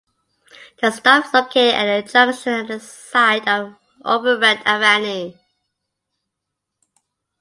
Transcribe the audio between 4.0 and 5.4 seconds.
Overend Avenue.